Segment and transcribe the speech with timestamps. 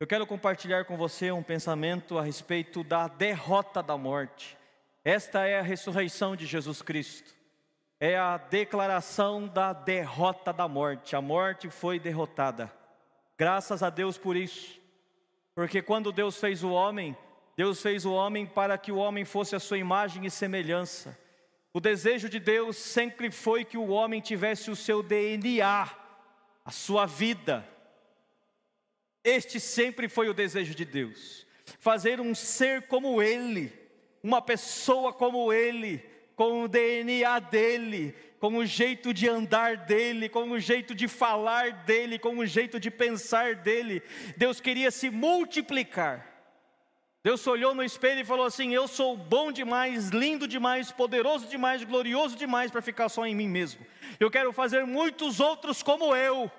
[0.00, 4.56] Eu quero compartilhar com você um pensamento a respeito da derrota da morte.
[5.04, 7.34] Esta é a ressurreição de Jesus Cristo.
[7.98, 11.16] É a declaração da derrota da morte.
[11.16, 12.72] A morte foi derrotada.
[13.36, 14.80] Graças a Deus por isso.
[15.52, 17.16] Porque quando Deus fez o homem,
[17.56, 21.18] Deus fez o homem para que o homem fosse a sua imagem e semelhança.
[21.74, 25.90] O desejo de Deus sempre foi que o homem tivesse o seu DNA,
[26.64, 27.66] a sua vida,
[29.24, 31.46] este sempre foi o desejo de Deus:
[31.78, 33.72] fazer um ser como Ele,
[34.22, 36.04] uma pessoa como Ele,
[36.34, 41.72] com o DNA dele, com o jeito de andar dele, com o jeito de falar
[41.84, 44.02] dele, com o jeito de pensar dele.
[44.36, 46.26] Deus queria se multiplicar.
[47.24, 51.82] Deus olhou no espelho e falou assim: Eu sou bom demais, lindo demais, poderoso demais,
[51.82, 53.84] glorioso demais para ficar só em mim mesmo.
[54.20, 56.50] Eu quero fazer muitos outros como eu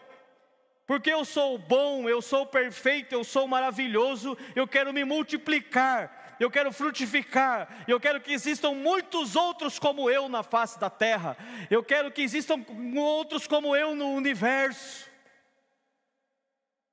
[0.90, 6.50] porque eu sou bom, eu sou perfeito, eu sou maravilhoso, eu quero me multiplicar, eu
[6.50, 11.38] quero frutificar, eu quero que existam muitos outros como eu na face da terra,
[11.70, 12.66] eu quero que existam
[12.98, 15.08] outros como eu no universo.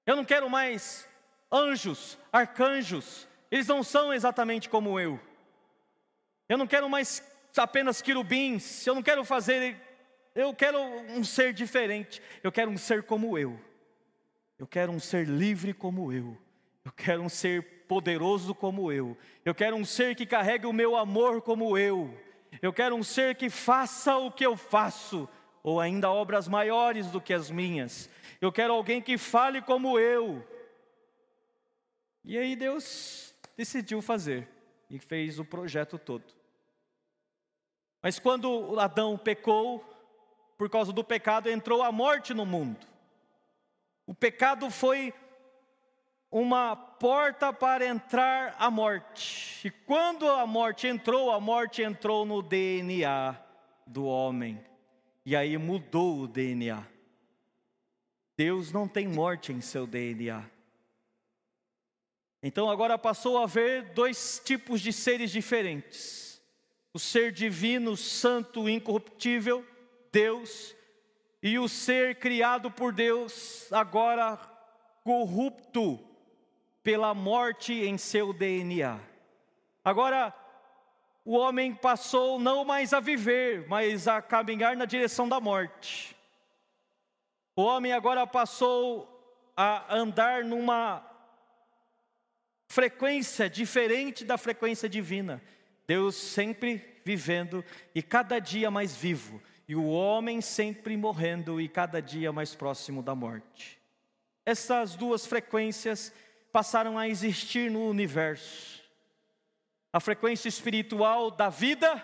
[0.05, 1.09] Eu não quero mais
[1.51, 5.19] anjos, arcanjos, eles não são exatamente como eu.
[6.51, 7.23] Eu não quero mais
[7.57, 9.75] apenas querubins, eu não quero fazer,
[10.35, 13.59] eu quero um ser diferente, eu quero um ser como eu.
[14.59, 16.37] Eu quero um ser livre como eu.
[16.85, 19.17] Eu quero um ser poderoso como eu.
[19.45, 22.17] Eu quero um ser que carregue o meu amor como eu.
[22.63, 25.29] Eu quero um ser que faça o que eu faço,
[25.63, 28.09] ou ainda obras maiores do que as minhas.
[28.41, 30.47] Eu quero alguém que fale como eu.
[32.25, 34.49] E aí Deus decidiu fazer
[34.89, 36.25] e fez o projeto todo.
[38.03, 39.85] Mas quando Adão pecou,
[40.57, 42.87] por causa do pecado entrou a morte no mundo.
[44.07, 45.13] O pecado foi
[46.31, 49.67] uma porta para entrar a morte.
[49.67, 53.37] E quando a morte entrou, a morte entrou no DNA
[53.87, 54.65] do homem.
[55.25, 56.87] E aí mudou o DNA.
[58.37, 60.45] Deus não tem morte em seu DNA.
[62.43, 66.41] Então agora passou a haver dois tipos de seres diferentes:
[66.93, 69.67] o ser divino, santo, incorruptível,
[70.13, 70.76] Deus,
[71.47, 74.37] e o ser criado por Deus, agora
[75.05, 75.97] corrupto
[76.83, 78.99] pela morte em seu DNA.
[79.85, 80.35] Agora,
[81.25, 86.17] o homem passou não mais a viver, mas a caminhar na direção da morte.
[87.55, 89.09] O homem agora passou
[89.57, 91.09] a andar numa
[92.67, 95.41] frequência diferente da frequência divina.
[95.87, 97.65] Deus sempre vivendo
[97.95, 103.03] e cada dia mais vivo e o homem sempre morrendo e cada dia mais próximo
[103.03, 103.81] da morte.
[104.45, 106.13] Essas duas frequências
[106.53, 108.81] passaram a existir no universo.
[109.93, 112.03] A frequência espiritual da vida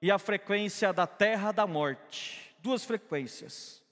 [0.00, 2.54] e a frequência da terra da morte.
[2.60, 3.82] Duas frequências.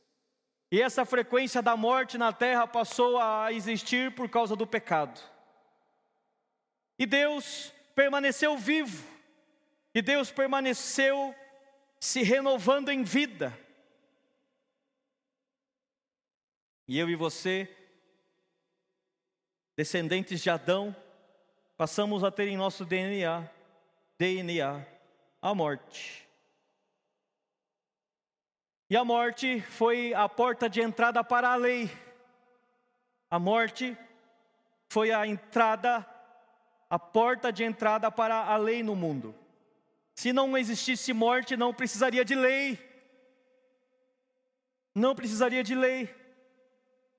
[0.71, 5.21] E essa frequência da morte na terra passou a existir por causa do pecado.
[6.99, 9.07] E Deus permaneceu vivo.
[9.95, 11.35] E Deus permaneceu
[12.01, 13.57] se renovando em vida.
[16.89, 17.69] E eu e você,
[19.77, 20.95] descendentes de Adão,
[21.77, 23.51] passamos a ter em nosso DNA,
[24.19, 24.87] DNA,
[25.43, 26.27] a morte.
[28.89, 31.91] E a morte foi a porta de entrada para a lei.
[33.29, 33.99] A morte
[34.89, 36.07] foi a entrada,
[36.89, 39.35] a porta de entrada para a lei no mundo.
[40.17, 42.79] Se não existisse morte, não precisaria de lei.
[44.95, 46.13] Não precisaria de lei.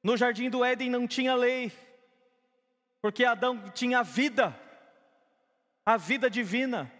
[0.02, 1.72] No jardim do Éden não tinha lei,
[3.02, 4.58] porque Adão tinha vida,
[5.86, 6.92] a vida divina,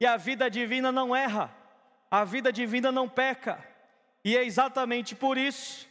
[0.00, 1.54] e a vida divina não erra,
[2.10, 3.62] a vida divina não peca,
[4.24, 5.88] e é exatamente por isso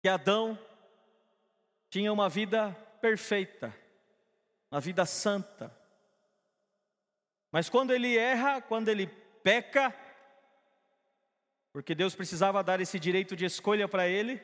[0.00, 0.58] que Adão
[1.90, 3.74] tinha uma vida perfeita,
[4.70, 5.76] uma vida santa,
[7.58, 9.08] mas quando ele erra, quando ele
[9.42, 9.92] peca,
[11.72, 14.40] porque Deus precisava dar esse direito de escolha para ele,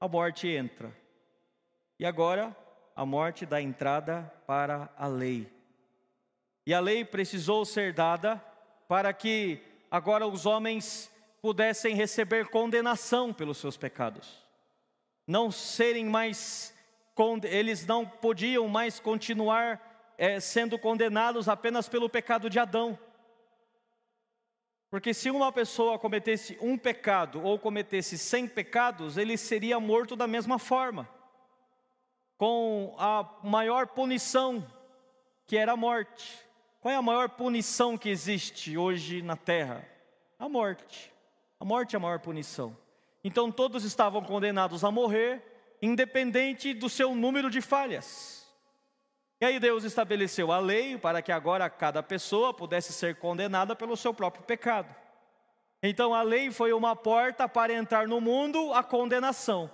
[0.00, 0.92] a morte entra.
[1.96, 2.56] E agora
[2.96, 5.48] a morte dá entrada para a lei.
[6.66, 8.44] E a lei precisou ser dada
[8.88, 11.08] para que agora os homens
[11.40, 14.44] pudessem receber condenação pelos seus pecados.
[15.24, 16.74] Não serem mais
[17.44, 19.87] eles não podiam mais continuar
[20.18, 22.98] é, sendo condenados apenas pelo pecado de Adão.
[24.90, 30.26] Porque se uma pessoa cometesse um pecado ou cometesse cem pecados, ele seria morto da
[30.26, 31.08] mesma forma,
[32.36, 34.66] com a maior punição,
[35.46, 36.44] que era a morte.
[36.80, 39.86] Qual é a maior punição que existe hoje na terra?
[40.38, 41.12] A morte.
[41.60, 42.76] A morte é a maior punição.
[43.22, 45.42] Então todos estavam condenados a morrer,
[45.82, 48.37] independente do seu número de falhas.
[49.40, 53.96] E aí Deus estabeleceu a lei para que agora cada pessoa pudesse ser condenada pelo
[53.96, 54.92] seu próprio pecado.
[55.80, 59.70] Então a lei foi uma porta para entrar no mundo a condenação.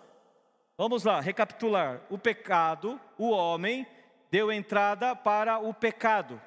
[0.77, 2.03] Vamos lá, recapitular.
[2.11, 3.87] O pecado, o homem,
[4.31, 6.41] deu entrada para o pecado.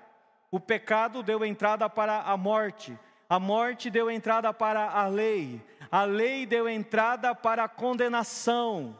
[0.51, 2.97] O pecado deu entrada para a morte.
[3.27, 5.59] A morte deu entrada para a lei.
[5.89, 8.95] A lei deu entrada para a condenação.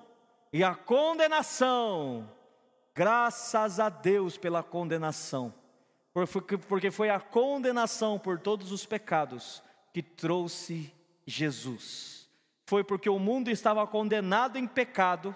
[0.51, 2.27] E a condenação
[2.97, 5.53] Graças a Deus pela condenação,
[6.67, 9.61] porque foi a condenação por todos os pecados
[9.93, 10.91] que trouxe
[11.23, 12.27] Jesus.
[12.65, 15.35] Foi porque o mundo estava condenado em pecado,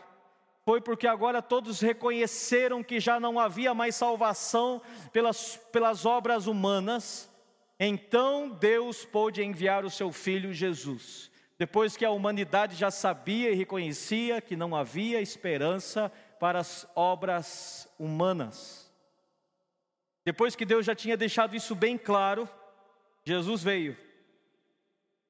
[0.65, 4.81] foi porque agora todos reconheceram que já não havia mais salvação
[5.13, 7.29] pelas, pelas obras humanas,
[7.79, 11.29] então Deus pôde enviar o seu filho Jesus.
[11.59, 17.87] Depois que a humanidade já sabia e reconhecia que não havia esperança para as obras
[17.99, 18.91] humanas.
[20.25, 22.49] Depois que Deus já tinha deixado isso bem claro,
[23.23, 23.95] Jesus veio.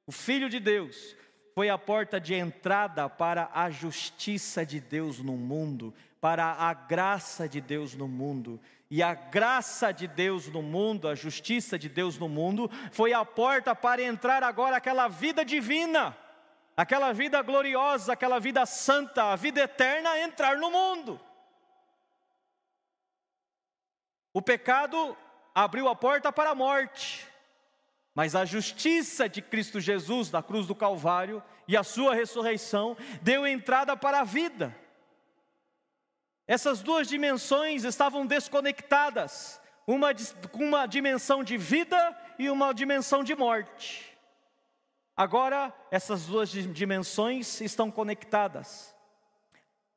[0.07, 1.13] O Filho de Deus
[1.53, 7.45] foi a porta de entrada para a justiça de Deus no mundo, para a graça
[7.45, 8.57] de Deus no mundo.
[8.89, 13.25] E a graça de Deus no mundo, a justiça de Deus no mundo, foi a
[13.25, 16.15] porta para entrar agora aquela vida divina
[16.81, 21.19] aquela vida gloriosa, aquela vida santa, a vida eterna entrar no mundo.
[24.33, 25.15] O pecado
[25.53, 27.27] abriu a porta para a morte,
[28.15, 33.45] mas a justiça de Cristo Jesus na cruz do Calvário e a sua ressurreição deu
[33.45, 34.75] entrada para a vida.
[36.47, 40.09] Essas duas dimensões estavam desconectadas, uma,
[40.53, 44.10] uma dimensão de vida e uma dimensão de morte.
[45.15, 48.95] Agora, essas duas dimensões estão conectadas.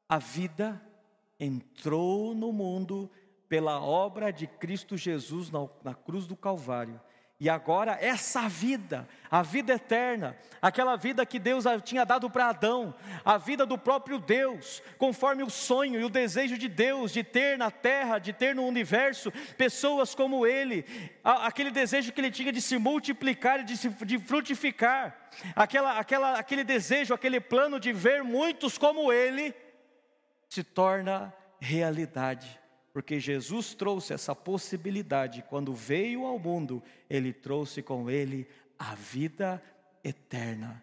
[0.08, 0.80] A vida
[1.38, 3.10] entrou no mundo
[3.48, 5.50] pela obra de Cristo Jesus
[5.82, 7.00] na, cruz do Calvário.
[7.40, 12.94] E agora, essa vida, a vida eterna, aquela vida que Deus tinha dado para Adão,
[13.24, 17.58] a vida do próprio Deus, conforme o sonho e o desejo de Deus de ter
[17.58, 20.86] na terra, de ter no universo pessoas como Ele,
[21.24, 26.38] aquele desejo que Ele tinha de se multiplicar e de, se, de frutificar, aquela, aquela,
[26.38, 29.52] aquele desejo, aquele plano de ver muitos como Ele,
[30.48, 32.63] se torna realidade
[32.94, 36.80] porque Jesus trouxe essa possibilidade, quando veio ao mundo,
[37.10, 38.46] ele trouxe com ele
[38.78, 39.60] a vida
[40.04, 40.80] eterna.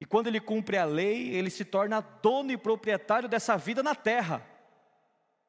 [0.00, 3.92] E quando ele cumpre a lei, ele se torna dono e proprietário dessa vida na
[3.92, 4.46] terra.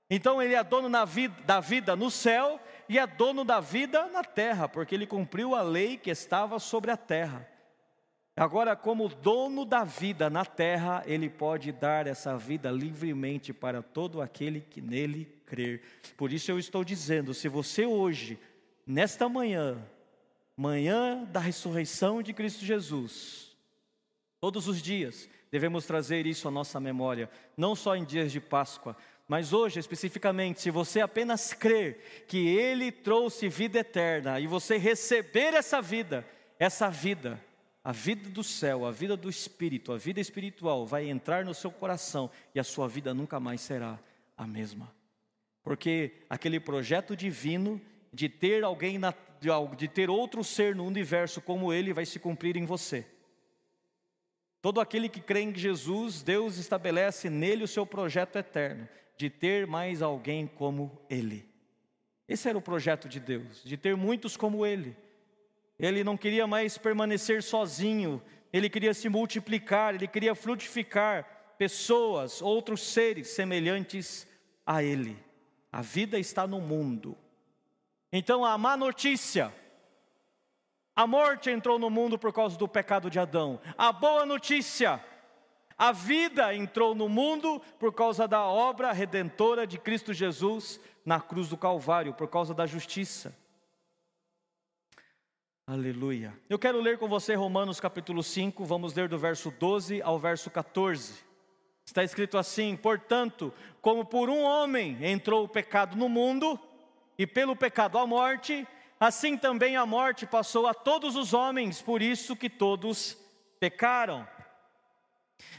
[0.09, 2.59] Então ele é dono vida, da vida no céu
[2.89, 6.89] e é dono da vida na terra, porque ele cumpriu a lei que estava sobre
[6.89, 7.47] a terra.
[8.41, 14.19] Agora, como dono da vida na terra, ele pode dar essa vida livremente para todo
[14.19, 15.83] aquele que nele crer.
[16.17, 18.39] Por isso eu estou dizendo: se você hoje,
[18.83, 19.77] nesta manhã,
[20.57, 23.55] manhã da ressurreição de Cristo Jesus,
[24.39, 28.98] todos os dias, devemos trazer isso à nossa memória, não só em dias de Páscoa,
[29.27, 35.53] mas hoje especificamente, se você apenas crer que Ele trouxe vida eterna e você receber
[35.53, 36.25] essa vida,
[36.57, 37.39] essa vida,
[37.83, 41.71] a vida do céu, a vida do Espírito, a vida espiritual vai entrar no seu
[41.71, 44.00] coração e a sua vida nunca mais será
[44.38, 44.93] a mesma.
[45.63, 47.81] Porque aquele projeto divino
[48.13, 49.13] de ter alguém, na,
[49.75, 53.05] de ter outro ser no universo como ele, vai se cumprir em você.
[54.61, 59.65] Todo aquele que crê em Jesus, Deus estabelece nele o seu projeto eterno, de ter
[59.65, 61.50] mais alguém como ele.
[62.27, 64.95] Esse era o projeto de Deus, de ter muitos como ele.
[65.81, 68.21] Ele não queria mais permanecer sozinho,
[68.53, 74.27] ele queria se multiplicar, ele queria frutificar pessoas, outros seres semelhantes
[74.63, 75.17] a ele.
[75.71, 77.17] A vida está no mundo.
[78.13, 79.51] Então a má notícia,
[80.95, 83.59] a morte entrou no mundo por causa do pecado de Adão.
[83.75, 85.03] A boa notícia,
[85.75, 91.50] a vida entrou no mundo por causa da obra redentora de Cristo Jesus na cruz
[91.50, 93.35] do Calvário, por causa da justiça.
[95.71, 96.37] Aleluia.
[96.49, 100.49] Eu quero ler com você Romanos capítulo 5, vamos ler do verso 12 ao verso
[100.49, 101.23] 14.
[101.85, 106.59] Está escrito assim: Portanto, como por um homem entrou o pecado no mundo,
[107.17, 108.67] e pelo pecado a morte,
[108.99, 113.17] assim também a morte passou a todos os homens, por isso que todos
[113.57, 114.27] pecaram.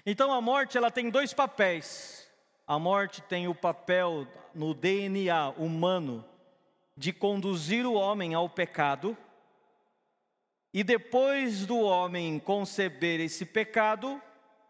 [0.05, 2.31] Então a morte ela tem dois papéis.
[2.67, 6.23] A morte tem o papel no DNA humano
[6.99, 9.17] de conduzir o homem ao pecado,
[10.73, 14.21] e depois do homem conceber esse pecado,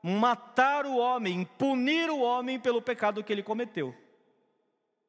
[0.03, 3.95] matar o homem, punir o homem pelo pecado que ele cometeu.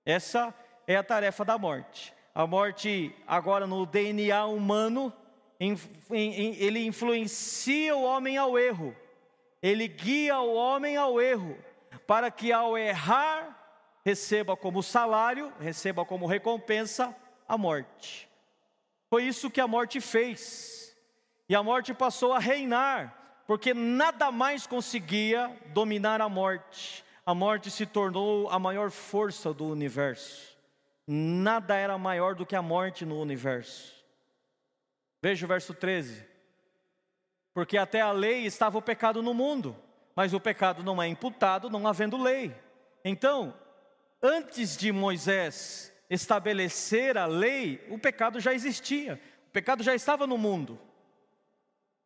[0.05, 0.53] Essa
[0.85, 2.13] é a tarefa da morte.
[2.35, 5.13] A morte, agora no DNA humano,
[6.09, 8.95] ele influencia o homem ao erro,
[9.61, 11.57] ele guia o homem ao erro,
[12.05, 13.59] para que ao errar,
[14.03, 17.15] receba como salário, receba como recompensa
[17.47, 18.27] a morte.
[19.09, 20.72] Foi isso que a morte fez,
[21.47, 27.03] e a morte passou a reinar, porque nada mais conseguia dominar a morte.
[27.25, 30.57] A morte se tornou a maior força do universo.
[31.07, 33.93] Nada era maior do que a morte no universo.
[35.21, 36.25] Veja o verso 13.
[37.53, 39.75] Porque até a lei estava o pecado no mundo,
[40.15, 42.55] mas o pecado não é imputado não havendo lei.
[43.05, 43.53] Então,
[44.21, 50.37] antes de Moisés estabelecer a lei, o pecado já existia, o pecado já estava no
[50.37, 50.79] mundo.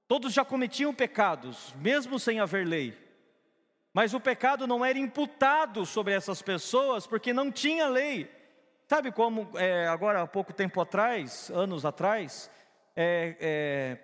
[0.07, 2.97] Todos já cometiam pecados, mesmo sem haver lei.
[3.93, 8.31] Mas o pecado não era imputado sobre essas pessoas porque não tinha lei.
[8.87, 12.49] Sabe como, é, agora há pouco tempo atrás, anos atrás,
[12.95, 13.97] é, é,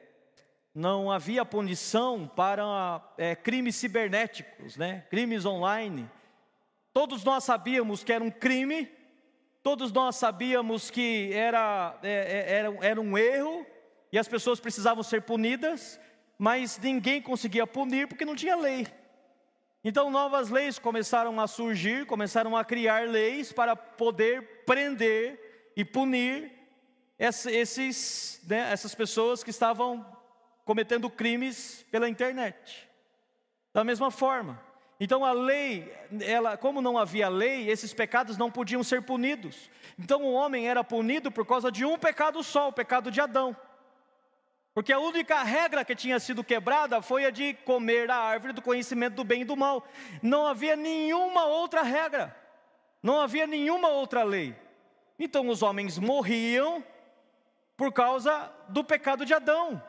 [0.75, 5.05] não havia punição para é, crimes cibernéticos, né?
[5.09, 6.09] crimes online.
[6.91, 8.91] Todos nós sabíamos que era um crime,
[9.61, 13.65] todos nós sabíamos que era, é, é, era, era um erro,
[14.13, 15.99] e as pessoas precisavam ser punidas,
[16.37, 18.85] mas ninguém conseguia punir porque não tinha lei.
[19.83, 26.51] Então novas leis começaram a surgir, começaram a criar leis para poder prender e punir
[27.17, 30.05] esses, né, essas pessoas que estavam
[30.63, 32.87] cometendo crimes pela internet.
[33.73, 34.61] Da mesma forma.
[34.99, 35.91] Então a lei,
[36.21, 39.71] ela, como não havia lei, esses pecados não podiam ser punidos.
[39.97, 43.57] Então o homem era punido por causa de um pecado só, o pecado de Adão.
[44.73, 48.61] Porque a única regra que tinha sido quebrada foi a de comer a árvore do
[48.61, 49.87] conhecimento do bem e do mal.
[50.21, 52.35] Não havia nenhuma outra regra,
[53.01, 54.55] não havia nenhuma outra lei.
[55.19, 56.83] Então os homens morriam
[57.77, 59.81] por causa do pecado de Adão.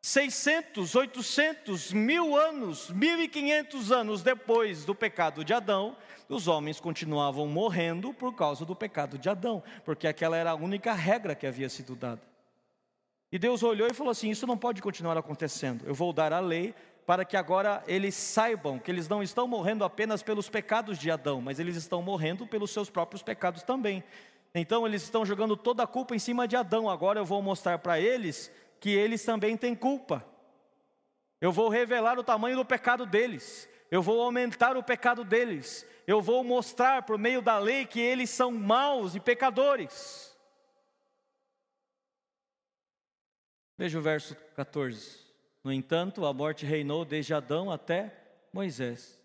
[0.00, 5.96] 600, 800, mil anos, 1500 anos depois do pecado de Adão,
[6.28, 10.92] os homens continuavam morrendo por causa do pecado de Adão, porque aquela era a única
[10.92, 12.31] regra que havia sido dada.
[13.32, 15.86] E Deus olhou e falou assim: Isso não pode continuar acontecendo.
[15.86, 16.74] Eu vou dar a lei
[17.06, 21.40] para que agora eles saibam que eles não estão morrendo apenas pelos pecados de Adão,
[21.40, 24.04] mas eles estão morrendo pelos seus próprios pecados também.
[24.54, 26.90] Então eles estão jogando toda a culpa em cima de Adão.
[26.90, 30.24] Agora eu vou mostrar para eles que eles também têm culpa.
[31.40, 33.68] Eu vou revelar o tamanho do pecado deles.
[33.90, 35.86] Eu vou aumentar o pecado deles.
[36.06, 40.31] Eu vou mostrar por meio da lei que eles são maus e pecadores.
[43.76, 45.18] Veja o verso 14.
[45.64, 48.12] No entanto, a morte reinou desde Adão até
[48.52, 49.18] Moisés,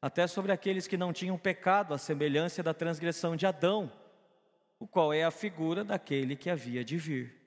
[0.00, 3.92] até sobre aqueles que não tinham pecado, a semelhança da transgressão de Adão,
[4.78, 7.40] o qual é a figura daquele que havia de vir.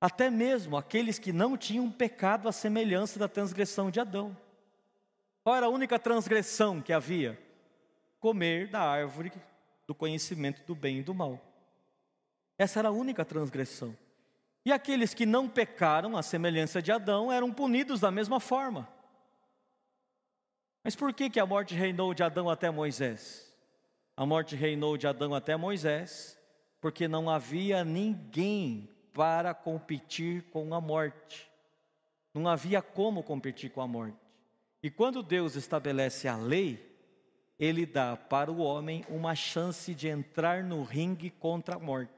[0.00, 4.36] Até mesmo aqueles que não tinham pecado, a semelhança da transgressão de Adão.
[5.42, 7.38] Qual era a única transgressão que havia?
[8.20, 9.32] Comer da árvore
[9.86, 11.40] do conhecimento do bem e do mal.
[12.56, 13.96] Essa era a única transgressão.
[14.64, 18.88] E aqueles que não pecaram, à semelhança de Adão, eram punidos da mesma forma.
[20.82, 23.52] Mas por que, que a morte reinou de Adão até Moisés?
[24.16, 26.38] A morte reinou de Adão até Moisés,
[26.80, 31.50] porque não havia ninguém para competir com a morte.
[32.32, 34.18] Não havia como competir com a morte.
[34.82, 36.94] E quando Deus estabelece a lei,
[37.58, 42.13] Ele dá para o homem uma chance de entrar no ringue contra a morte.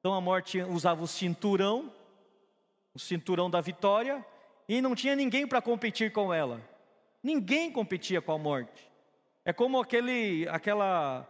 [0.00, 1.92] Então a morte usava o cinturão,
[2.94, 4.24] o cinturão da vitória,
[4.68, 6.60] e não tinha ninguém para competir com ela.
[7.22, 8.88] Ninguém competia com a morte.
[9.44, 11.26] É como aquele, aquela,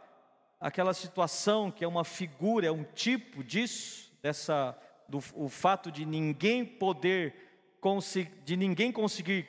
[0.61, 4.77] aquela situação que é uma figura, é um tipo disso, dessa,
[5.09, 7.35] do, o fato de ninguém poder,
[8.45, 9.47] de ninguém conseguir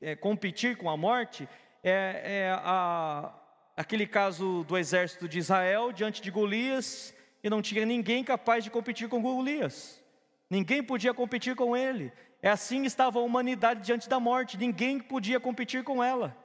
[0.00, 1.48] é, competir com a morte,
[1.82, 3.32] é, é a,
[3.76, 8.70] aquele caso do exército de Israel diante de Golias, e não tinha ninguém capaz de
[8.70, 10.02] competir com Golias.
[10.50, 12.12] Ninguém podia competir com ele.
[12.40, 16.36] É assim estava a humanidade diante da morte, ninguém podia competir com ela.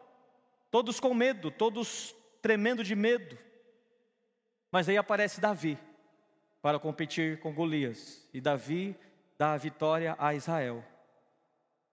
[0.71, 3.37] Todos com medo, todos tremendo de medo.
[4.71, 5.77] Mas aí aparece Davi.
[6.61, 8.95] para competir com Golias, e Davi
[9.37, 10.81] dá a vitória a Israel.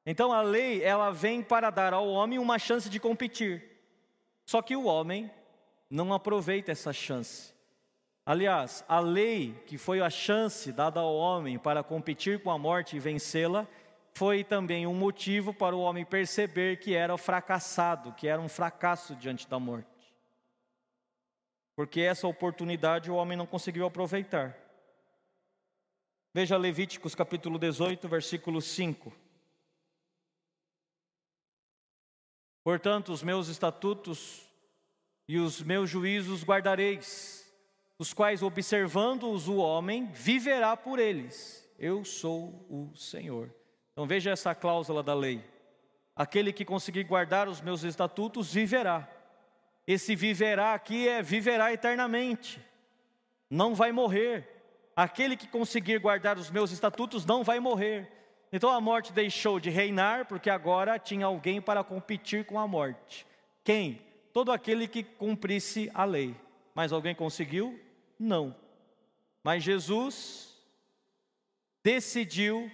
[0.07, 3.65] Então a lei, ela vem para dar ao homem uma chance de competir.
[4.47, 5.29] Só que o homem
[5.91, 7.53] não aproveita essa chance.
[8.31, 12.95] Aliás, a lei, que foi a chance dada ao homem para competir com a morte
[12.95, 13.67] e vencê-la,
[14.15, 19.17] foi também um motivo para o homem perceber que era fracassado, que era um fracasso
[19.17, 20.15] diante da morte.
[21.75, 24.57] Porque essa oportunidade o homem não conseguiu aproveitar.
[26.33, 29.13] Veja Levíticos capítulo 18, versículo 5.
[32.63, 34.49] Portanto, os meus estatutos
[35.27, 37.40] e os meus juízos guardareis,
[38.01, 41.71] os quais, observando-os o homem, viverá por eles.
[41.79, 43.55] Eu sou o Senhor.
[43.93, 45.45] Então veja essa cláusula da lei.
[46.17, 49.07] Aquele que conseguir guardar os meus estatutos viverá.
[49.87, 52.59] Esse viverá aqui é viverá eternamente.
[53.51, 54.49] Não vai morrer.
[54.97, 58.11] Aquele que conseguir guardar os meus estatutos não vai morrer.
[58.51, 63.27] Então a morte deixou de reinar, porque agora tinha alguém para competir com a morte.
[63.63, 64.01] Quem?
[64.33, 66.35] Todo aquele que cumprisse a lei.
[66.75, 67.79] Mas alguém conseguiu?
[68.21, 68.55] Não.
[69.43, 70.57] Mas Jesus
[71.83, 72.71] decidiu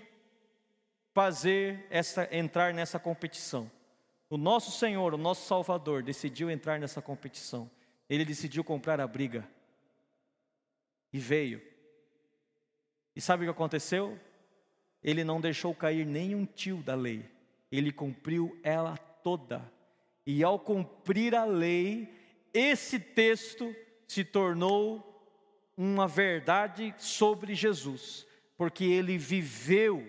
[1.15, 3.71] fazer essa entrar nessa competição.
[4.29, 7.71] O nosso Senhor, o nosso Salvador, decidiu entrar nessa competição.
[8.11, 9.49] Ele decidiu comprar a briga.
[11.13, 11.63] E veio.
[13.15, 14.21] E sabe o que aconteceu?
[15.07, 17.25] ele não deixou cair nenhum tio da lei,
[17.71, 19.63] ele cumpriu ela toda.
[20.27, 22.13] E ao cumprir a lei,
[22.53, 23.73] esse texto
[24.09, 25.16] se tornou
[25.77, 30.05] uma verdade sobre Jesus, porque ele viveu,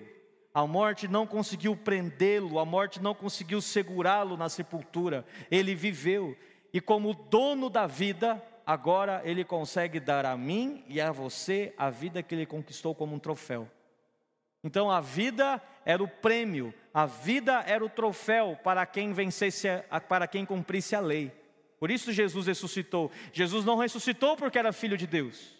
[0.53, 6.37] a morte não conseguiu prendê-lo, a morte não conseguiu segurá-lo na sepultura, ele viveu,
[6.73, 11.89] e como dono da vida, agora ele consegue dar a mim e a você a
[11.89, 13.69] vida que ele conquistou como um troféu.
[14.63, 19.67] Então a vida era o prêmio, a vida era o troféu para quem vencesse,
[20.09, 21.31] para quem cumprisse a lei.
[21.79, 23.11] Por isso Jesus ressuscitou.
[23.31, 25.55] Jesus não ressuscitou porque era filho de Deus.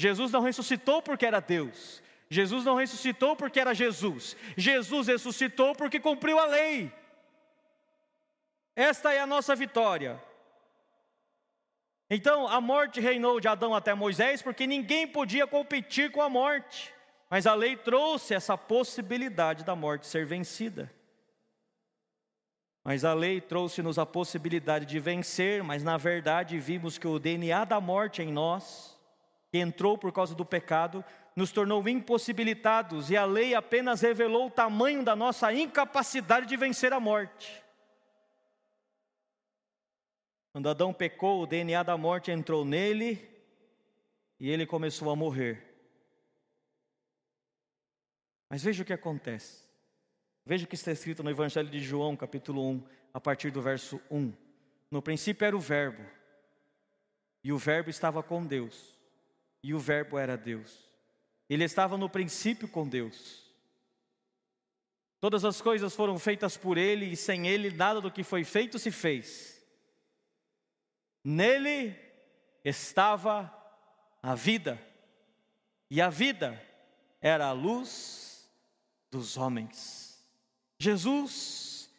[0.00, 2.02] Jesus não ressuscitou porque era Deus.
[2.30, 4.34] Jesus não ressuscitou porque era Jesus.
[4.56, 6.90] Jesus ressuscitou porque cumpriu a lei.
[8.74, 10.18] Esta é a nossa vitória.
[12.08, 16.94] Então, a morte reinou de Adão até Moisés porque ninguém podia competir com a morte.
[17.28, 20.90] Mas a lei trouxe essa possibilidade da morte ser vencida.
[22.82, 27.66] Mas a lei trouxe-nos a possibilidade de vencer, mas na verdade vimos que o DNA
[27.66, 28.89] da morte em nós,
[29.50, 34.50] que entrou por causa do pecado, nos tornou impossibilitados e a lei apenas revelou o
[34.50, 37.62] tamanho da nossa incapacidade de vencer a morte.
[40.52, 43.28] Quando Adão pecou, o DNA da morte entrou nele
[44.38, 45.66] e ele começou a morrer.
[48.48, 49.68] Mas veja o que acontece.
[50.44, 52.84] Veja o que está escrito no Evangelho de João, capítulo 1,
[53.14, 54.32] a partir do verso 1.
[54.90, 56.04] No princípio era o Verbo,
[57.44, 58.98] e o Verbo estava com Deus,
[59.62, 60.88] e o Verbo era Deus.
[61.48, 63.50] Ele estava no princípio com Deus.
[65.20, 68.78] Todas as coisas foram feitas por Ele, e sem Ele nada do que foi feito
[68.78, 69.60] se fez.
[71.22, 71.94] Nele
[72.64, 73.54] estava
[74.22, 74.80] a vida,
[75.90, 76.60] e a vida
[77.20, 78.50] era a luz
[79.10, 80.24] dos homens.
[80.78, 81.90] Jesus,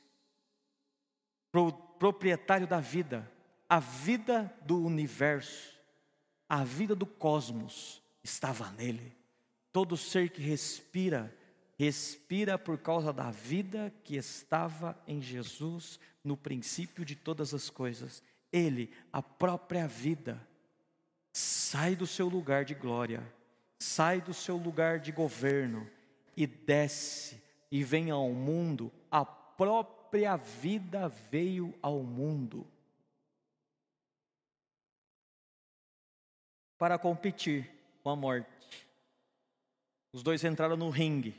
[2.00, 3.32] proprietário da vida,
[3.70, 5.71] a vida do universo,
[6.52, 9.16] a vida do cosmos estava nele.
[9.72, 11.34] Todo ser que respira,
[11.80, 18.22] respira por causa da vida que estava em Jesus no princípio de todas as coisas.
[18.52, 20.46] Ele, a própria vida,
[21.32, 23.24] sai do seu lugar de glória,
[23.80, 25.90] sai do seu lugar de governo
[26.36, 32.68] e desce e vem ao mundo, a própria vida veio ao mundo
[36.82, 37.70] para competir
[38.02, 38.50] com a morte.
[40.12, 41.36] Os dois entraram no ringue.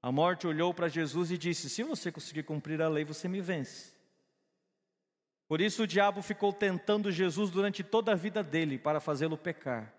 [0.00, 3.40] A morte olhou para Jesus e disse: Se você conseguir cumprir a lei, você me
[3.40, 3.92] vence.
[5.48, 9.92] Por isso o diabo ficou tentando Jesus durante toda a vida dele para fazê-lo pecar.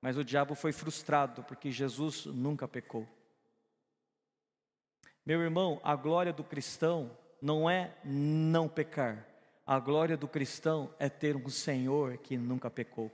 [0.00, 3.04] Mas o diabo foi frustrado porque Jesus nunca pecou.
[5.26, 7.10] Meu irmão, a glória do cristão
[7.42, 9.26] não é não pecar.
[9.68, 13.12] A glória do cristão é ter um Senhor que nunca pecou.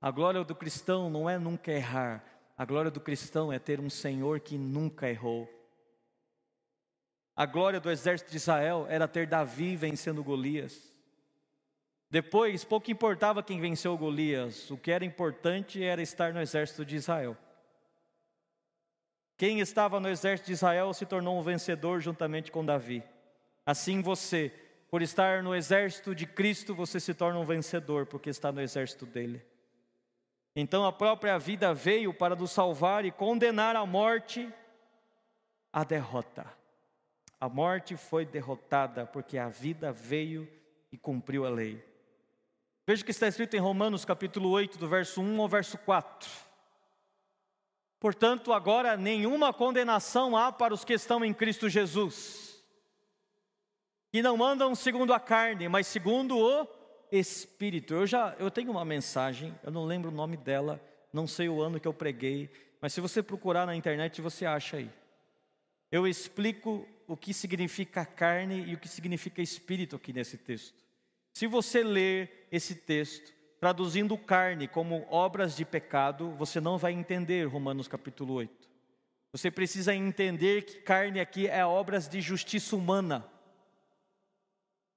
[0.00, 2.24] A glória do cristão não é nunca errar.
[2.56, 5.50] A glória do cristão é ter um Senhor que nunca errou.
[7.34, 10.94] A glória do exército de Israel era ter Davi vencendo Golias.
[12.08, 16.94] Depois, pouco importava quem venceu Golias, o que era importante era estar no exército de
[16.94, 17.36] Israel.
[19.36, 23.02] Quem estava no exército de Israel se tornou um vencedor juntamente com Davi.
[23.66, 24.52] Assim você,
[24.94, 29.04] por estar no exército de Cristo, você se torna um vencedor, porque está no exército
[29.04, 29.44] dele.
[30.54, 34.48] Então a própria vida veio para nos salvar e condenar à morte
[35.72, 36.46] a derrota.
[37.40, 40.48] A morte foi derrotada porque a vida veio
[40.92, 41.84] e cumpriu a lei.
[42.86, 46.30] Veja o que está escrito em Romanos capítulo 8, do verso 1 ao verso 4.
[47.98, 52.43] Portanto, agora nenhuma condenação há para os que estão em Cristo Jesus,
[54.14, 56.68] que não andam segundo a carne, mas segundo o
[57.10, 57.94] Espírito.
[57.94, 60.80] Eu já eu tenho uma mensagem, eu não lembro o nome dela,
[61.12, 62.48] não sei o ano que eu preguei,
[62.80, 64.88] mas se você procurar na internet você acha aí.
[65.90, 70.78] Eu explico o que significa carne e o que significa espírito aqui nesse texto.
[71.32, 77.48] Se você ler esse texto traduzindo carne como obras de pecado, você não vai entender
[77.48, 78.70] Romanos capítulo 8.
[79.32, 83.33] Você precisa entender que carne aqui é obras de justiça humana.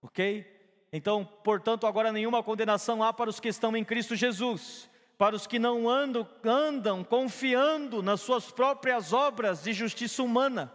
[0.02, 0.46] OK?
[0.92, 5.46] Então, portanto, agora nenhuma condenação há para os que estão em Cristo Jesus, para os
[5.46, 10.74] que não andam, andam confiando nas suas próprias obras de justiça humana,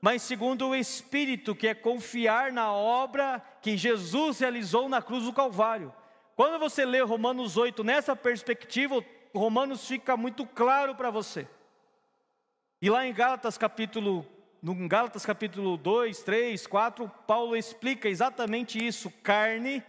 [0.00, 5.32] mas segundo o Espírito, que é confiar na obra que Jesus realizou na cruz do
[5.32, 5.94] Calvário.
[6.36, 9.02] Quando você lê Romanos 8 nessa perspectiva,
[9.34, 11.48] Romanos fica muito claro para você.
[12.82, 14.26] E lá em Gálatas capítulo
[14.64, 19.84] no Gálatas capítulo 2, 3, 4, Paulo explica exatamente isso: carne,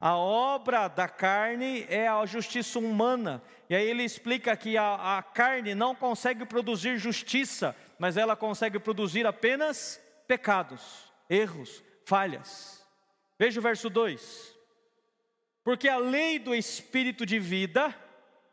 [0.00, 3.42] a obra da carne é a justiça humana.
[3.68, 8.78] E aí ele explica que a, a carne não consegue produzir justiça, mas ela consegue
[8.78, 12.86] produzir apenas pecados, erros, falhas.
[13.36, 14.56] Veja o verso 2:
[15.64, 17.92] Porque a lei do Espírito de vida,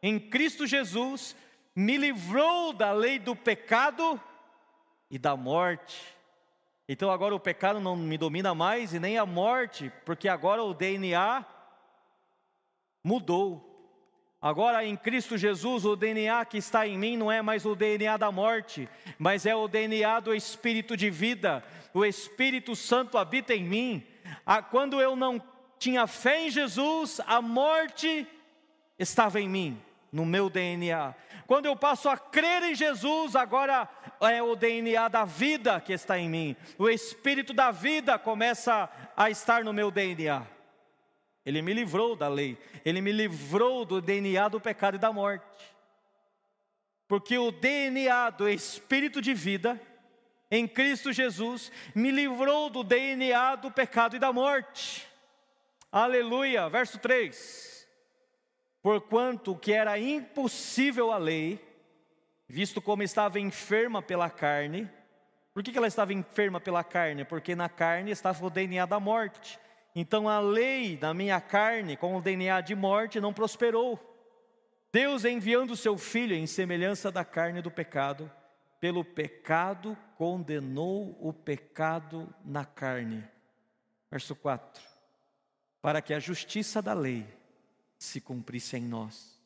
[0.02, 1.36] em Cristo Jesus,
[1.76, 4.20] me livrou da lei do pecado
[5.12, 6.02] e da morte.
[6.88, 10.74] Então agora o pecado não me domina mais e nem a morte, porque agora o
[10.74, 11.46] DNA
[13.04, 13.68] mudou.
[14.42, 18.18] Agora em Cristo Jesus, o DNA que está em mim não é mais o DNA
[18.18, 21.64] da morte, mas é o DNA do Espírito de vida.
[21.94, 24.04] O Espírito Santo habita em mim.
[24.46, 25.44] Ah, quando eu não
[25.78, 28.26] tinha fé em Jesus, a morte
[28.98, 31.14] estava em mim no meu DNA.
[31.46, 33.88] Quando eu passo a crer em Jesus, agora
[34.30, 36.56] é o DNA da vida que está em mim.
[36.78, 40.46] O espírito da vida começa a estar no meu DNA.
[41.46, 45.46] Ele me livrou da lei, ele me livrou do DNA do pecado e da morte.
[47.08, 49.82] Porque o DNA do espírito de vida
[50.50, 55.08] em Cristo Jesus me livrou do DNA do pecado e da morte.
[55.92, 57.72] Aleluia, verso 3
[58.82, 61.60] porquanto que era impossível a lei,
[62.52, 64.90] visto como estava enferma pela carne.
[65.54, 67.26] Por que, ela estava enferma pela carne?
[67.26, 69.60] Porque na carne estava o DNA da morte.
[69.96, 74.00] Então a lei da minha carne, com o DNA de morte, não prosperou.
[74.92, 78.30] Deus enviando o seu filho em semelhança da carne do pecado,
[78.80, 83.24] pelo pecado condenou o pecado na carne.
[84.10, 84.84] Verso 4:
[85.82, 87.26] Para que a justiça da lei
[87.98, 89.41] se cumprisse em nós.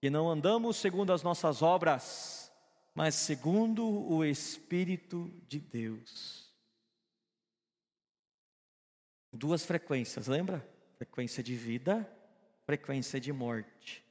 [0.00, 2.52] Que não andamos segundo as nossas obras,
[2.94, 6.46] mas segundo o Espírito de Deus.
[9.32, 10.66] Duas frequências, lembra?
[10.96, 12.10] Frequência de vida,
[12.64, 14.04] frequência de morte.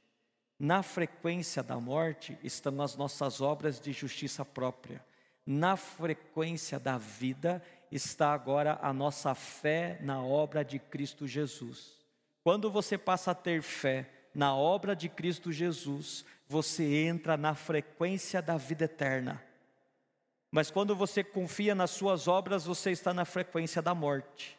[0.58, 5.04] Na frequência da morte estão as nossas obras de justiça própria.
[5.44, 11.98] Na frequência da vida está agora a nossa fé na obra de Cristo Jesus.
[12.42, 18.42] Quando você passa a ter fé na obra de Cristo Jesus, você entra na frequência
[18.42, 19.42] da vida eterna.
[20.50, 24.58] Mas quando você confia nas suas obras, você está na frequência da morte.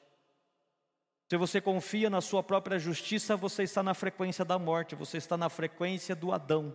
[1.29, 5.37] Se você confia na sua própria justiça, você está na frequência da morte, você está
[5.37, 6.73] na frequência do Adão,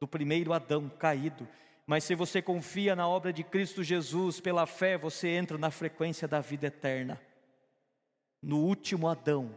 [0.00, 1.46] do primeiro Adão caído.
[1.86, 6.26] Mas se você confia na obra de Cristo Jesus pela fé, você entra na frequência
[6.26, 7.20] da vida eterna.
[8.40, 9.54] No último Adão,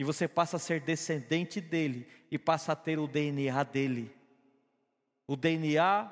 [0.00, 4.10] e você passa a ser descendente dele e passa a ter o DNA dele.
[5.26, 6.10] O DNA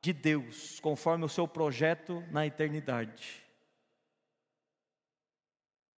[0.00, 3.44] de Deus, conforme o seu projeto na eternidade.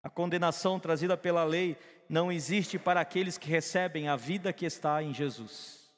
[0.02, 1.76] A condenação trazida pela lei
[2.08, 5.88] não existe para aqueles que recebem a vida que está em Jesus.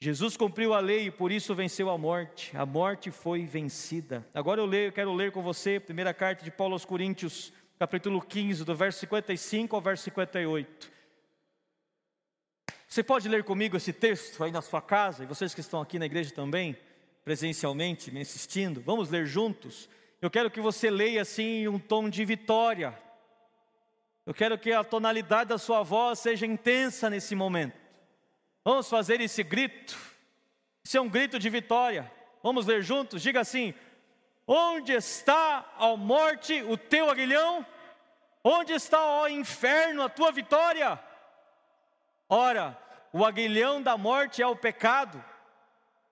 [0.00, 2.56] Jesus cumpriu a lei e por isso venceu a morte.
[2.56, 4.26] A morte foi vencida.
[4.32, 8.64] Agora eu leio, quero ler com você, primeira carta de Paulo aos Coríntios, capítulo 15,
[8.64, 10.90] do verso 55 ao verso 58.
[12.88, 15.98] Você pode ler comigo esse texto aí na sua casa, e vocês que estão aqui
[15.98, 16.76] na igreja também,
[17.22, 19.88] presencialmente, me assistindo, vamos ler juntos?
[20.22, 22.98] Eu quero que você leia assim em um tom de vitória.
[24.24, 27.76] Eu quero que a tonalidade da sua voz seja intensa nesse momento.
[28.64, 29.96] Vamos fazer esse grito.
[30.82, 32.10] Isso é um grito de vitória.
[32.42, 33.20] Vamos ler juntos?
[33.20, 33.74] Diga assim:
[34.46, 37.66] Onde está, a morte, o teu aguilhão?
[38.44, 41.00] Onde está, ó inferno, a tua vitória?
[42.28, 42.80] Ora,
[43.12, 45.22] o aguilhão da morte é o pecado,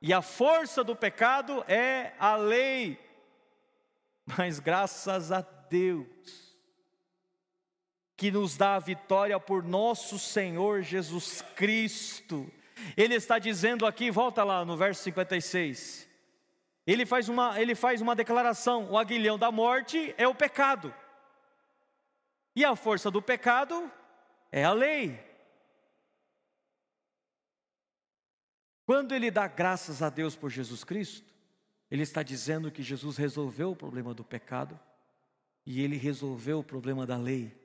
[0.02, 2.98] e a força do pecado é a lei.
[4.26, 6.56] Mas graças a Deus,
[8.16, 12.50] que nos dá a vitória por nosso Senhor Jesus Cristo.
[12.96, 16.08] Ele está dizendo aqui, volta lá no verso 56.
[16.86, 20.94] Ele faz uma, ele faz uma declaração: o aguilhão da morte é o pecado,
[22.54, 23.90] e a força do pecado
[24.52, 25.18] é a lei.
[28.86, 31.32] Quando ele dá graças a Deus por Jesus Cristo,
[31.90, 34.78] ele está dizendo que Jesus resolveu o problema do pecado
[35.64, 37.56] e ele resolveu o problema da lei.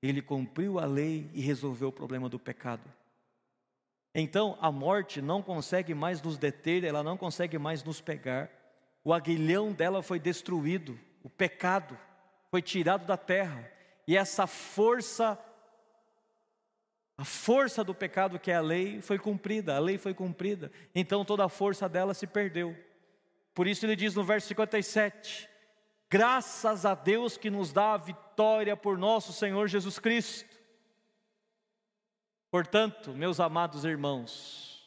[0.00, 2.90] Ele cumpriu a lei e resolveu o problema do pecado.
[4.18, 8.50] Então, a morte não consegue mais nos deter, ela não consegue mais nos pegar.
[9.04, 11.98] O aguilhão dela foi destruído, o pecado
[12.50, 13.70] foi tirado da terra,
[14.08, 15.38] e essa força
[17.18, 21.24] a força do pecado, que é a lei, foi cumprida, a lei foi cumprida, então
[21.24, 22.76] toda a força dela se perdeu.
[23.54, 25.48] Por isso ele diz no verso 57:
[26.10, 30.55] Graças a Deus que nos dá a vitória por nosso Senhor Jesus Cristo.
[32.56, 34.82] Portanto, meus amados irmãos,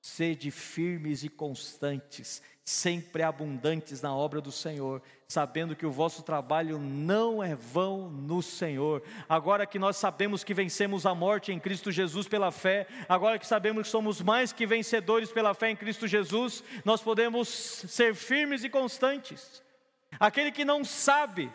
[0.00, 6.78] sede firmes e constantes, sempre abundantes na obra do Senhor, sabendo que o vosso trabalho
[6.78, 9.02] não é vão no Senhor.
[9.28, 13.46] Agora que nós sabemos que vencemos a morte em Cristo Jesus pela fé, agora que
[13.46, 18.64] sabemos que somos mais que vencedores pela fé em Cristo Jesus, nós podemos ser firmes
[18.64, 19.62] e constantes.
[20.18, 21.52] Aquele que não sabe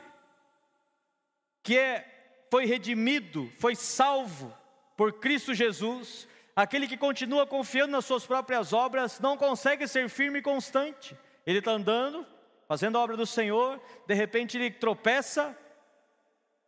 [1.64, 4.59] que é, foi redimido, foi salvo
[5.00, 10.40] por Cristo Jesus, Aquele que continua confiando nas suas próprias obras não consegue ser firme
[10.40, 11.16] e constante.
[11.46, 12.28] Ele está andando,
[12.68, 15.58] fazendo a obra do Senhor, de repente ele tropeça.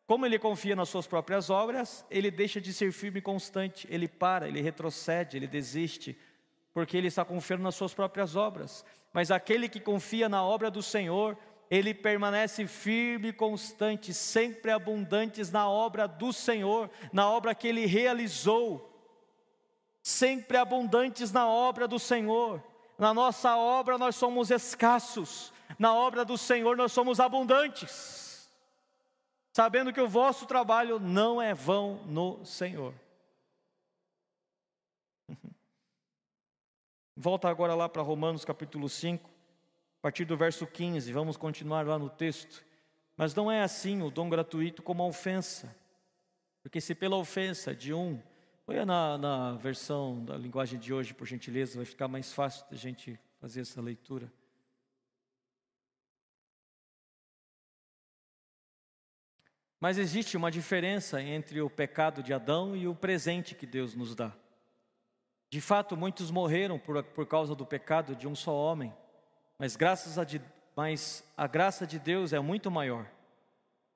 [0.07, 3.85] Como ele confia nas suas próprias obras, ele deixa de ser firme e constante.
[3.91, 6.17] Ele para, ele retrocede, ele desiste,
[6.73, 8.85] porque ele está confiando nas suas próprias obras.
[9.11, 11.37] Mas aquele que confia na obra do Senhor,
[11.71, 17.85] ele permanece firme e constante, sempre abundantes na obra do Senhor, na obra que ele
[17.85, 18.89] realizou
[20.03, 22.61] sempre abundantes na obra do Senhor.
[22.97, 28.51] Na nossa obra nós somos escassos, na obra do Senhor nós somos abundantes,
[29.53, 32.93] sabendo que o vosso trabalho não é vão no Senhor.
[37.15, 39.30] Volta agora lá para Romanos capítulo 5,
[40.01, 42.65] a partir do verso 15, vamos continuar lá no texto.
[43.15, 45.75] Mas não é assim o dom gratuito como a ofensa,
[46.61, 48.21] porque se pela ofensa de um
[48.65, 52.77] Põe na, na versão da linguagem de hoje, por gentileza, vai ficar mais fácil da
[52.77, 54.31] gente fazer essa leitura.
[59.79, 64.15] Mas existe uma diferença entre o pecado de Adão e o presente que Deus nos
[64.15, 64.31] dá.
[65.49, 68.93] De fato, muitos morreram por, por causa do pecado de um só homem,
[69.61, 70.25] mas, graças a,
[70.75, 73.05] mas a graça de Deus é muito maior.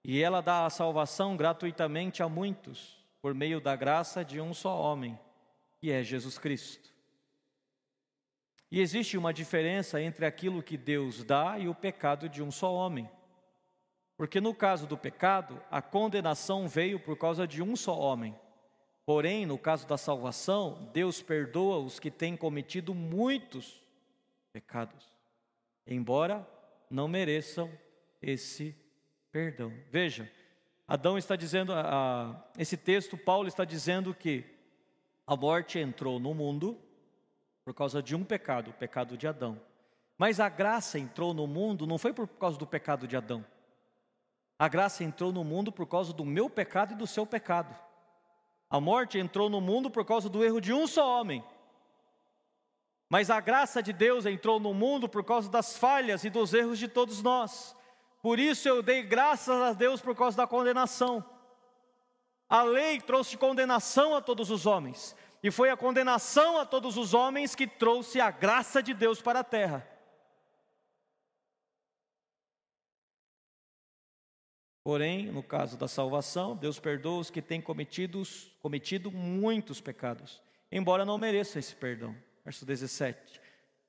[0.03, 4.79] E ela dá a salvação gratuitamente a muitos por meio da graça de um só
[4.79, 5.19] homem,
[5.79, 6.93] que é Jesus Cristo.
[8.69, 12.71] E existe uma diferença entre aquilo que Deus dá e o pecado de um só
[12.71, 13.09] homem.
[14.15, 18.39] Porque no caso do pecado, a condenação veio por causa de um só homem.
[19.03, 23.83] Porém, no caso da salvação, Deus perdoa os que têm cometido muitos
[24.53, 25.14] pecados,
[25.87, 26.47] embora
[26.89, 27.71] não mereçam
[28.21, 28.75] esse
[29.31, 29.73] perdão.
[29.91, 30.31] Veja,
[30.87, 34.45] Adão está dizendo, a, esse texto, Paulo está dizendo que
[35.25, 36.79] a morte entrou no mundo
[37.63, 39.59] por causa de um pecado, o pecado de Adão.
[40.17, 43.45] Mas a graça entrou no mundo não foi por causa do pecado de Adão.
[44.57, 47.75] A graça entrou no mundo por causa do meu pecado e do seu pecado.
[48.69, 51.43] A morte entrou no mundo por causa do erro de um só homem.
[53.09, 56.79] Mas a graça de Deus entrou no mundo por causa das falhas e dos erros
[56.79, 57.75] de todos nós.
[58.21, 61.23] Por isso eu dei graças a Deus por causa da condenação.
[62.49, 67.13] A lei trouxe condenação a todos os homens, e foi a condenação a todos os
[67.13, 69.87] homens que trouxe a graça de Deus para a terra.
[74.83, 78.21] Porém, no caso da salvação, Deus perdoa os que têm cometido,
[79.11, 80.41] muitos pecados,
[80.71, 82.15] embora não mereçam esse perdão.
[82.45, 83.41] Verso 17.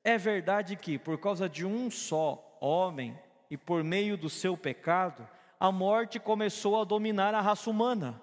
[0.02, 3.16] É verdade que, por causa de um só homem
[3.50, 5.28] e por meio do seu pecado,
[5.60, 8.20] a morte começou a dominar a raça humana.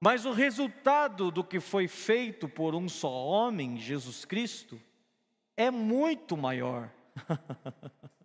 [0.00, 4.80] Mas o resultado do que foi feito por um só homem, Jesus Cristo,
[5.56, 6.90] é muito maior.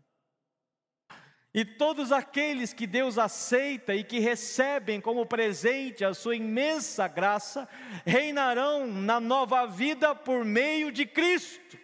[1.53, 7.69] e todos aqueles que Deus aceita e que recebem como presente a sua imensa graça,
[8.03, 11.77] reinarão na nova vida por meio de Cristo.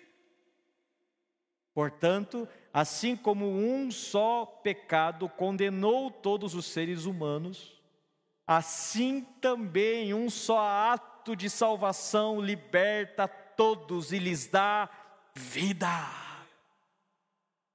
[1.72, 7.80] Portanto, assim como um só pecado condenou todos os seres humanos,
[8.48, 14.90] assim também um só ato de salvação liberta todos e lhes dá
[15.36, 15.88] vida.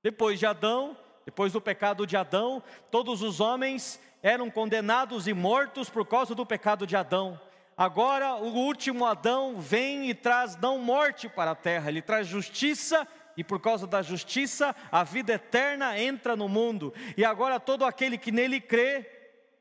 [0.02, 5.88] Depois de Adão, depois do pecado de Adão, todos os homens eram condenados e mortos
[5.88, 7.40] por causa do pecado de Adão.
[7.76, 13.06] Agora, o último Adão vem e traz não morte para a terra, ele traz justiça
[13.36, 16.94] e por causa da justiça, a vida eterna entra no mundo.
[17.16, 19.04] E agora todo aquele que nele crê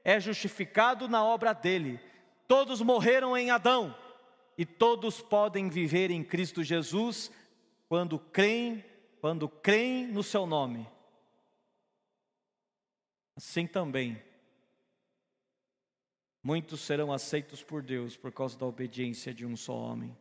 [0.04, 2.00] é justificado na obra dele.
[2.48, 3.96] Todos morreram em Adão
[4.58, 7.32] e todos podem viver em Cristo Jesus
[7.90, 8.84] quando creem,
[9.20, 10.88] quando creem no seu nome.
[13.36, 14.22] Assim também
[16.44, 20.16] muitos serão aceitos por Deus por causa da obediência de um só homem.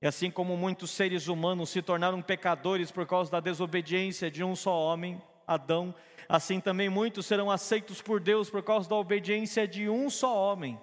[0.00, 4.54] E assim como muitos seres humanos se tornaram pecadores por causa da desobediência de um
[4.54, 5.94] só homem, Adão,
[6.28, 10.80] assim também muitos serão aceitos por Deus por causa da obediência de um só homem,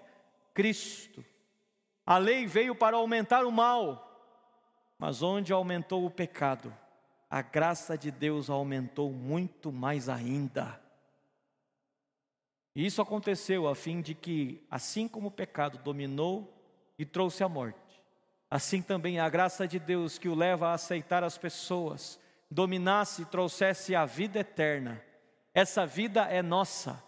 [0.53, 1.23] Cristo.
[2.05, 4.01] A lei veio para aumentar o mal,
[4.99, 6.75] mas onde aumentou o pecado,
[7.29, 10.84] a graça de Deus aumentou muito mais ainda.
[12.75, 16.53] E isso aconteceu a fim de que, assim como o pecado dominou
[16.97, 17.85] e trouxe a morte,
[18.49, 23.25] Assim também a graça de Deus que o leva a aceitar as pessoas, dominasse e
[23.25, 25.03] trouxesse a vida eterna.
[25.53, 27.03] Essa vida é nossa,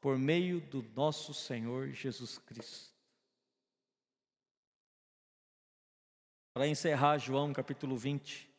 [0.00, 2.90] por meio do nosso Senhor Jesus Cristo.
[6.52, 8.50] Para encerrar, João capítulo 20,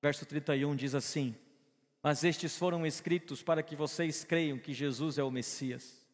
[0.00, 1.36] verso 31 diz assim:
[2.08, 6.08] Mas estes foram escritos para que vocês creiam que Jesus é o Messias.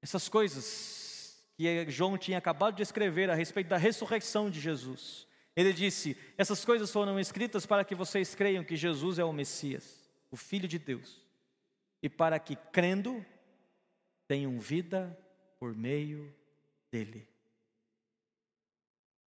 [0.00, 5.26] Essas coisas que João tinha acabado de escrever a respeito da ressurreição de Jesus.
[5.56, 10.08] Ele disse: Essas coisas foram escritas para que vocês creiam que Jesus é o Messias,
[10.30, 11.20] o Filho de Deus,
[12.00, 13.26] e para que, crendo,
[14.28, 15.18] tenham vida
[15.58, 16.32] por meio
[16.88, 17.26] dele.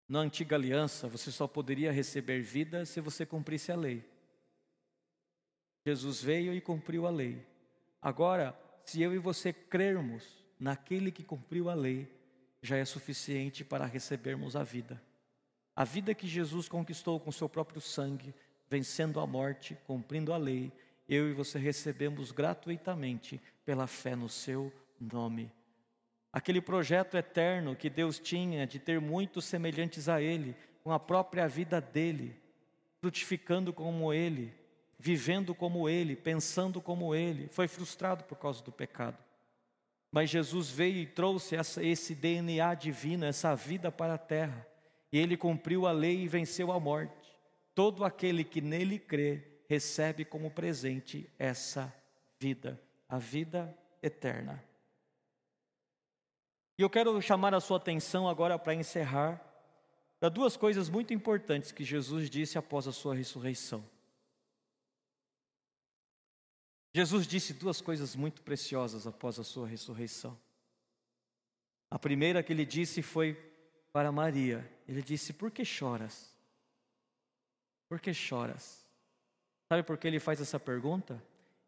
[0.09, 4.14] Na antiga aliança, você só poderia receber vida se você cumprisse a lei.
[5.87, 7.45] Jesus veio e cumpriu a lei.
[8.01, 10.25] Agora, se eu e você crermos
[10.59, 12.11] naquele que cumpriu a lei,
[12.63, 15.01] já é suficiente para recebermos a vida.
[15.77, 18.35] A vida que Jesus conquistou com seu próprio sangue,
[18.69, 20.73] vencendo a morte, cumprindo a lei,
[21.07, 25.53] eu e você recebemos gratuitamente pela fé no seu nome.
[26.33, 31.47] Aquele projeto eterno que Deus tinha de ter muitos semelhantes a Ele, com a própria
[31.47, 32.35] vida dele,
[33.01, 34.53] frutificando como Ele,
[34.99, 39.19] vivendo como Ele, pensando como Ele, foi frustrado por causa do pecado.
[40.15, 44.65] Mas Jesus veio e trouxe essa, esse DNA divino, essa vida para a terra.
[45.11, 47.37] E ele cumpriu a lei e venceu a morte.
[47.75, 51.93] Todo aquele que nele crê recebe como presente essa
[52.39, 54.63] vida, a vida eterna.
[56.79, 59.41] E eu quero chamar a sua atenção agora para encerrar
[60.21, 63.85] para duas coisas muito importantes que Jesus disse após a sua ressurreição.
[66.95, 70.39] Jesus disse duas coisas muito preciosas após a sua ressurreição.
[71.91, 73.35] A primeira que ele disse foi
[73.93, 74.71] para Maria.
[74.87, 76.33] Ele disse: Por que choras?
[77.89, 78.89] Por que choras?
[79.69, 81.21] Sabe por que ele faz essa pergunta?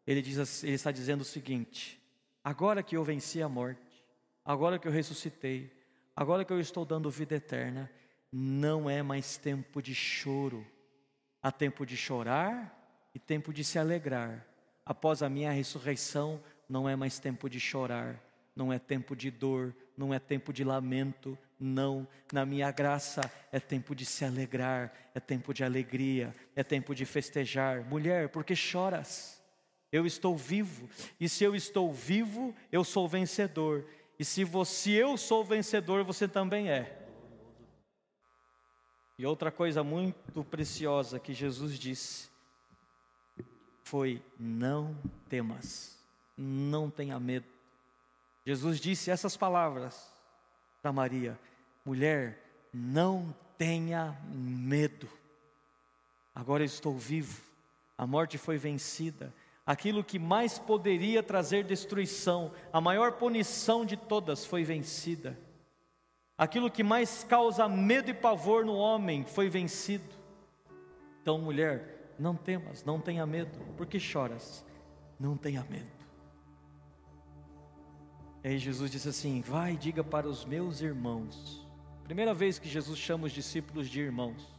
[0.05, 2.01] Ele, diz, ele está dizendo o seguinte:
[2.41, 4.05] Agora que eu venci a morte,
[4.45, 5.69] agora que eu ressuscitei,
[6.15, 7.91] agora que eu estou dando vida eterna,
[8.31, 10.65] não é mais tempo de choro.
[11.41, 14.46] Há tempo de chorar e tempo de se alegrar
[14.87, 18.21] após a minha ressurreição, não é mais tempo de chorar,
[18.55, 22.07] não é tempo de dor, não é tempo de lamento, não.
[22.31, 27.05] Na minha graça é tempo de se alegrar, é tempo de alegria, é tempo de
[27.05, 27.83] festejar.
[27.83, 29.43] Mulher, por que choras?
[29.91, 33.85] Eu estou vivo, e se eu estou vivo, eu sou vencedor.
[34.19, 37.05] E se você, eu sou vencedor, você também é.
[39.17, 42.29] E outra coisa muito preciosa que Jesus disse:
[43.87, 44.95] foi: não
[45.29, 45.97] temas.
[46.37, 47.47] não tenha medo.
[48.45, 50.11] Jesus disse essas palavras
[50.81, 51.39] para Maria:
[51.85, 55.09] mulher, não tenha medo.
[56.35, 57.41] Agora estou vivo,
[57.97, 59.33] a morte foi vencida.
[59.65, 65.37] Aquilo que mais poderia trazer destruição, a maior punição de todas, foi vencida.
[66.37, 70.15] Aquilo que mais causa medo e pavor no homem foi vencido.
[71.21, 73.59] Então, mulher, não temas, não tenha medo.
[73.75, 74.65] Por que choras?
[75.19, 75.97] Não tenha medo.
[78.43, 81.65] E aí Jesus disse assim: Vai diga para os meus irmãos.
[82.03, 84.55] Primeira vez que Jesus chama os discípulos de irmãos.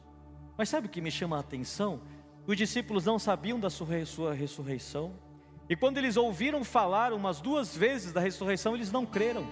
[0.57, 2.01] Mas sabe o que me chama a atenção?
[2.47, 5.15] Os discípulos não sabiam da sua ressurreição.
[5.69, 9.47] E quando eles ouviram falar umas duas vezes da ressurreição, eles não creram.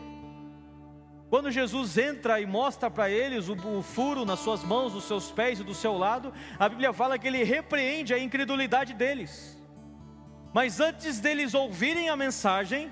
[1.29, 5.31] Quando Jesus entra e mostra para eles o, o, furo nas suas mãos, nos seus
[5.31, 9.61] pés e do seu lado, a Bíblia fala que ele repreende a incredulidade deles.
[10.55, 12.91] Mas antes deles ouvirem a mensagem,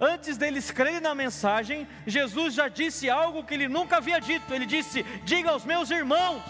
[0.00, 4.54] antes deles crerem na mensagem, Jesus já disse algo que ele nunca havia dito.
[4.54, 6.40] Ele disse: Diga aos meus irmãos.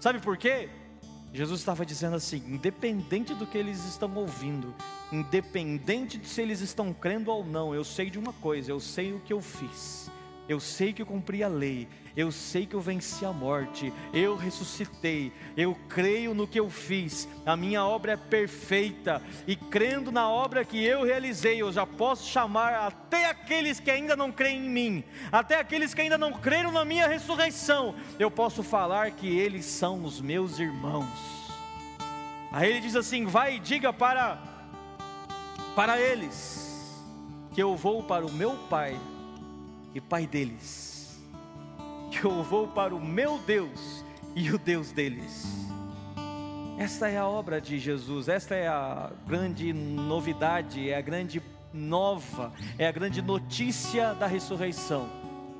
[0.00, 0.70] Sabe por quê?
[1.34, 4.74] Jesus estava dizendo assim: independente do que eles estão ouvindo,
[5.12, 9.12] independente de se eles estão crendo ou não, eu sei de uma coisa, eu sei
[9.12, 10.10] o que eu fiz.
[10.50, 11.86] Eu sei que eu cumpri a lei,
[12.16, 17.28] eu sei que eu venci a morte, eu ressuscitei, eu creio no que eu fiz,
[17.46, 22.28] a minha obra é perfeita, e crendo na obra que eu realizei, eu já posso
[22.28, 26.72] chamar até aqueles que ainda não creem em mim, até aqueles que ainda não creram
[26.72, 31.06] na minha ressurreição, eu posso falar que eles são os meus irmãos.
[32.50, 34.42] Aí ele diz assim: vai e diga para,
[35.76, 37.00] para eles,
[37.54, 38.98] que eu vou para o meu Pai
[39.94, 41.20] e Pai deles,
[42.10, 45.46] que eu vou para o meu Deus e o Deus deles.
[46.78, 52.52] Esta é a obra de Jesus, esta é a grande novidade, é a grande nova,
[52.78, 55.08] é a grande notícia da ressurreição.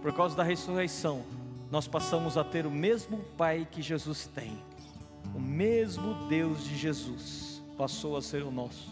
[0.00, 1.22] Por causa da ressurreição,
[1.70, 4.58] nós passamos a ter o mesmo Pai que Jesus tem,
[5.34, 8.90] o mesmo Deus de Jesus passou a ser o nosso.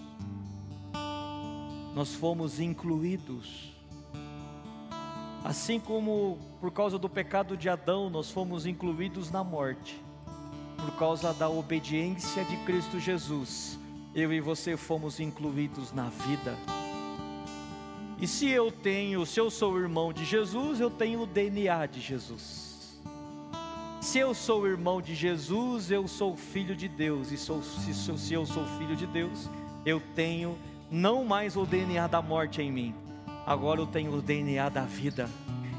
[1.94, 3.74] Nós fomos incluídos
[5.48, 9.98] Assim como por causa do pecado de Adão nós fomos incluídos na morte,
[10.76, 13.78] por causa da obediência de Cristo Jesus,
[14.14, 16.54] eu e você fomos incluídos na vida.
[18.20, 22.02] E se eu tenho, se eu sou irmão de Jesus, eu tenho o DNA de
[22.02, 23.00] Jesus.
[24.02, 27.32] Se eu sou irmão de Jesus, eu sou filho de Deus.
[27.32, 29.48] E sou, se, se eu sou filho de Deus,
[29.86, 30.58] eu tenho
[30.90, 32.94] não mais o DNA da morte em mim,
[33.48, 35.26] agora eu tenho o DNA da vida.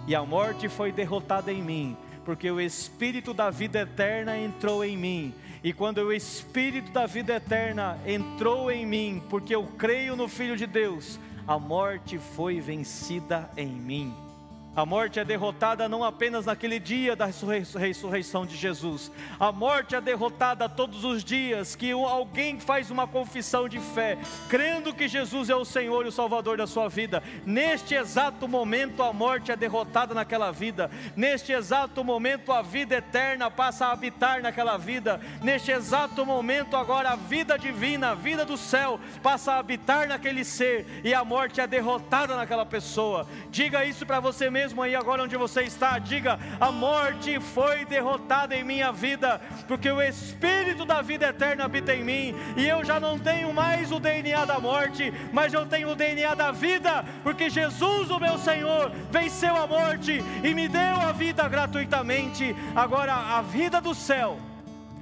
[0.07, 1.95] E a morte foi derrotada em mim,
[2.25, 5.33] porque o Espírito da vida eterna entrou em mim.
[5.63, 10.57] E quando o Espírito da vida eterna entrou em mim, porque eu creio no Filho
[10.57, 14.28] de Deus, a morte foi vencida em mim.
[14.75, 19.11] A morte é derrotada não apenas naquele dia da ressurreição de Jesus.
[19.39, 24.17] A morte é derrotada todos os dias que alguém faz uma confissão de fé,
[24.47, 27.23] crendo que Jesus é o Senhor e o Salvador da sua vida.
[27.45, 30.89] Neste exato momento, a morte é derrotada naquela vida.
[31.15, 35.19] Neste exato momento, a vida eterna passa a habitar naquela vida.
[35.41, 40.45] Neste exato momento, agora, a vida divina, a vida do céu, passa a habitar naquele
[40.45, 43.27] ser e a morte é derrotada naquela pessoa.
[43.49, 47.85] Diga isso para você mesmo mesmo aí agora onde você está, diga: a morte foi
[47.85, 49.39] derrotada em minha vida,
[49.69, 53.89] porque o Espírito da vida eterna habita em mim, e eu já não tenho mais
[53.89, 58.37] o DNA da morte, mas eu tenho o DNA da vida, porque Jesus, o meu
[58.37, 62.53] Senhor, venceu a morte e me deu a vida gratuitamente.
[62.75, 64.37] Agora, a vida do céu,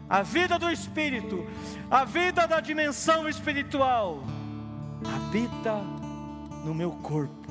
[0.08, 1.48] a vida do Espírito,
[1.90, 4.24] a vida da dimensão espiritual,
[5.04, 5.74] habita
[6.64, 7.47] no meu corpo.